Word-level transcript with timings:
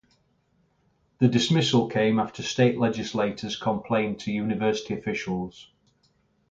The 1.19 1.27
dismissal 1.27 1.87
came 1.87 2.17
after 2.17 2.41
state 2.41 2.79
legislators 2.79 3.55
complained 3.55 4.19
to 4.21 4.31
university 4.31 4.95
officials. 4.95 5.69